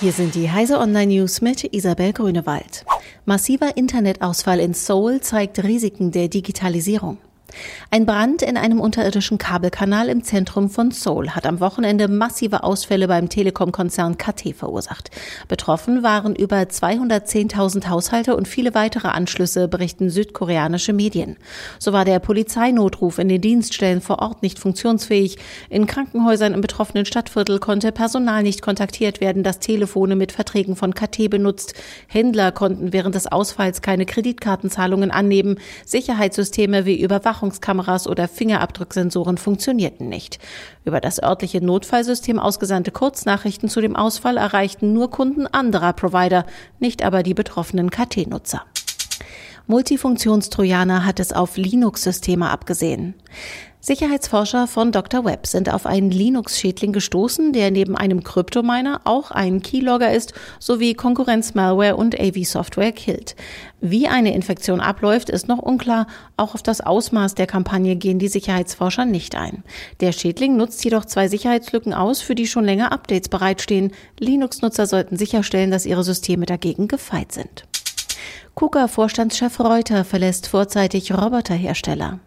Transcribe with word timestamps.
Hier 0.00 0.12
sind 0.12 0.36
die 0.36 0.48
Heise 0.48 0.78
Online 0.78 1.12
News 1.12 1.40
mit 1.40 1.74
Isabel 1.74 2.12
Grünewald. 2.12 2.84
Massiver 3.24 3.76
Internetausfall 3.76 4.60
in 4.60 4.72
Seoul 4.72 5.20
zeigt 5.20 5.64
Risiken 5.64 6.12
der 6.12 6.28
Digitalisierung. 6.28 7.18
Ein 7.90 8.04
Brand 8.04 8.42
in 8.42 8.58
einem 8.58 8.80
unterirdischen 8.80 9.38
Kabelkanal 9.38 10.10
im 10.10 10.22
Zentrum 10.22 10.68
von 10.68 10.90
Seoul 10.90 11.30
hat 11.30 11.46
am 11.46 11.60
Wochenende 11.60 12.06
massive 12.06 12.62
Ausfälle 12.62 13.08
beim 13.08 13.30
Telekom-Konzern 13.30 14.18
KT 14.18 14.54
verursacht. 14.54 15.10
Betroffen 15.48 16.02
waren 16.02 16.36
über 16.36 16.58
210.000 16.58 17.88
Haushalte 17.88 18.36
und 18.36 18.46
viele 18.46 18.74
weitere 18.74 19.08
Anschlüsse, 19.08 19.68
berichten 19.68 20.10
südkoreanische 20.10 20.92
Medien. 20.92 21.38
So 21.78 21.94
war 21.94 22.04
der 22.04 22.18
Polizeinotruf 22.18 23.18
in 23.18 23.28
den 23.28 23.40
Dienststellen 23.40 24.02
vor 24.02 24.18
Ort 24.20 24.42
nicht 24.42 24.58
funktionsfähig. 24.58 25.38
In 25.70 25.86
Krankenhäusern 25.86 26.52
im 26.52 26.60
betroffenen 26.60 27.06
Stadtviertel 27.06 27.58
konnte 27.58 27.90
Personal 27.92 28.42
nicht 28.42 28.60
kontaktiert 28.60 29.22
werden, 29.22 29.42
das 29.42 29.58
Telefone 29.58 30.14
mit 30.14 30.32
Verträgen 30.32 30.76
von 30.76 30.94
KT 30.94 31.30
benutzt. 31.30 31.72
Händler 32.06 32.52
konnten 32.52 32.92
während 32.92 33.14
des 33.14 33.26
Ausfalls 33.26 33.80
keine 33.80 34.04
Kreditkartenzahlungen 34.04 35.10
annehmen. 35.10 35.58
Sicherheitssysteme 35.86 36.84
wie 36.84 37.00
Überwachung 37.00 37.37
Überwachungskameras 37.38 38.06
oder 38.06 38.28
Fingerabdrucksensoren 38.28 39.38
funktionierten 39.38 40.08
nicht. 40.08 40.38
Über 40.84 41.00
das 41.00 41.22
örtliche 41.22 41.64
Notfallsystem 41.64 42.38
ausgesandte 42.38 42.90
Kurznachrichten 42.90 43.68
zu 43.68 43.80
dem 43.80 43.96
Ausfall 43.96 44.36
erreichten 44.36 44.92
nur 44.92 45.10
Kunden 45.10 45.46
anderer 45.46 45.92
Provider, 45.92 46.44
nicht 46.80 47.04
aber 47.04 47.22
die 47.22 47.34
betroffenen 47.34 47.90
KT-Nutzer. 47.90 48.62
Multifunktionstrojaner 49.68 51.04
hat 51.04 51.20
es 51.20 51.34
auf 51.34 51.58
Linux-Systeme 51.58 52.48
abgesehen. 52.48 53.12
Sicherheitsforscher 53.80 54.66
von 54.66 54.92
Dr. 54.92 55.26
Web 55.26 55.46
sind 55.46 55.72
auf 55.72 55.84
einen 55.84 56.10
Linux-Schädling 56.10 56.94
gestoßen, 56.94 57.52
der 57.52 57.70
neben 57.70 57.94
einem 57.94 58.24
Kryptominer 58.24 59.02
auch 59.04 59.30
ein 59.30 59.60
Keylogger 59.60 60.10
ist, 60.10 60.32
sowie 60.58 60.94
Konkurrenz-Malware 60.94 61.96
und 61.96 62.18
AV-Software 62.18 62.92
killt. 62.92 63.36
Wie 63.82 64.08
eine 64.08 64.34
Infektion 64.34 64.80
abläuft, 64.80 65.28
ist 65.28 65.48
noch 65.48 65.58
unklar. 65.58 66.06
Auch 66.38 66.54
auf 66.54 66.62
das 66.62 66.80
Ausmaß 66.80 67.34
der 67.34 67.46
Kampagne 67.46 67.94
gehen 67.96 68.18
die 68.18 68.28
Sicherheitsforscher 68.28 69.04
nicht 69.04 69.36
ein. 69.36 69.64
Der 70.00 70.12
Schädling 70.12 70.56
nutzt 70.56 70.82
jedoch 70.82 71.04
zwei 71.04 71.28
Sicherheitslücken 71.28 71.92
aus, 71.92 72.22
für 72.22 72.34
die 72.34 72.46
schon 72.46 72.64
länger 72.64 72.90
Updates 72.90 73.28
bereitstehen. 73.28 73.92
Linux-Nutzer 74.18 74.86
sollten 74.86 75.18
sicherstellen, 75.18 75.70
dass 75.70 75.84
ihre 75.84 76.04
Systeme 76.04 76.46
dagegen 76.46 76.88
gefeit 76.88 77.32
sind. 77.32 77.64
KUKA-Vorstandschef 78.58 79.60
Reuter 79.60 80.04
verlässt 80.04 80.48
vorzeitig 80.48 81.14
Roboterhersteller. 81.14 82.18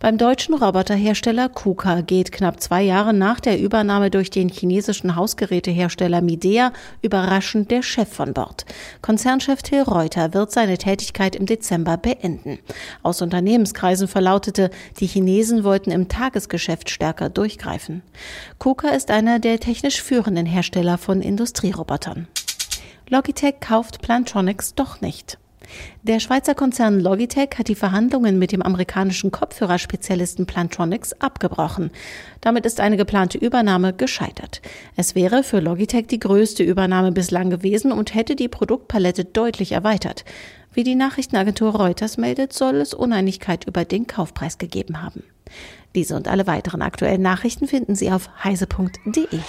Beim 0.00 0.18
deutschen 0.18 0.56
Roboterhersteller 0.56 1.48
KUKA 1.48 2.00
geht 2.00 2.32
knapp 2.32 2.60
zwei 2.60 2.82
Jahre 2.82 3.14
nach 3.14 3.38
der 3.38 3.60
Übernahme 3.60 4.10
durch 4.10 4.30
den 4.30 4.48
chinesischen 4.48 5.14
Hausgerätehersteller 5.14 6.22
Midea 6.22 6.72
überraschend 7.02 7.70
der 7.70 7.84
Chef 7.84 8.12
von 8.12 8.34
Bord. 8.34 8.64
Konzernchef 9.00 9.62
Till 9.62 9.82
Reuter 9.82 10.34
wird 10.34 10.50
seine 10.50 10.76
Tätigkeit 10.76 11.36
im 11.36 11.46
Dezember 11.46 11.96
beenden. 11.96 12.58
Aus 13.04 13.22
Unternehmenskreisen 13.22 14.08
verlautete, 14.08 14.70
die 14.98 15.06
Chinesen 15.06 15.62
wollten 15.62 15.92
im 15.92 16.08
Tagesgeschäft 16.08 16.90
stärker 16.90 17.28
durchgreifen. 17.28 18.02
KUKA 18.58 18.88
ist 18.88 19.12
einer 19.12 19.38
der 19.38 19.60
technisch 19.60 20.02
führenden 20.02 20.46
Hersteller 20.46 20.98
von 20.98 21.22
Industrierobotern. 21.22 22.26
Logitech 23.08 23.60
kauft 23.60 24.02
Plantronics 24.02 24.74
doch 24.74 25.00
nicht. 25.00 25.38
Der 26.02 26.20
Schweizer 26.20 26.54
Konzern 26.54 27.00
Logitech 27.00 27.50
hat 27.58 27.68
die 27.68 27.74
Verhandlungen 27.74 28.38
mit 28.38 28.52
dem 28.52 28.62
amerikanischen 28.62 29.30
Kopfhörerspezialisten 29.30 30.46
Plantronics 30.46 31.12
abgebrochen. 31.14 31.90
Damit 32.40 32.66
ist 32.66 32.80
eine 32.80 32.96
geplante 32.96 33.38
Übernahme 33.38 33.92
gescheitert. 33.92 34.62
Es 34.96 35.14
wäre 35.14 35.42
für 35.42 35.60
Logitech 35.60 36.06
die 36.06 36.20
größte 36.20 36.62
Übernahme 36.62 37.12
bislang 37.12 37.50
gewesen 37.50 37.92
und 37.92 38.14
hätte 38.14 38.36
die 38.36 38.48
Produktpalette 38.48 39.24
deutlich 39.24 39.72
erweitert. 39.72 40.24
Wie 40.72 40.84
die 40.84 40.94
Nachrichtenagentur 40.94 41.74
Reuters 41.74 42.16
meldet, 42.16 42.52
soll 42.52 42.76
es 42.76 42.94
Uneinigkeit 42.94 43.66
über 43.66 43.84
den 43.84 44.06
Kaufpreis 44.06 44.58
gegeben 44.58 45.02
haben. 45.02 45.24
Diese 45.94 46.14
und 46.14 46.28
alle 46.28 46.46
weiteren 46.46 46.82
aktuellen 46.82 47.22
Nachrichten 47.22 47.66
finden 47.66 47.94
Sie 47.94 48.10
auf 48.10 48.30
heise.de. 48.44 49.40